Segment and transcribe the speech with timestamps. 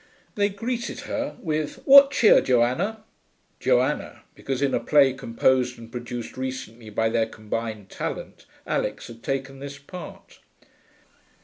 [0.33, 3.03] They greeted her with 'What cheer, Joanna?'
[3.59, 9.21] Joanna, because in a play composed and produced recently by their combined talent, Alix had
[9.21, 10.39] taken this part.